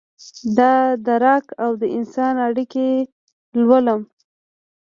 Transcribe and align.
دادراک 0.57 1.45
اودانسان 1.65 2.35
اړیکې 2.47 2.87
لولم 3.59 4.01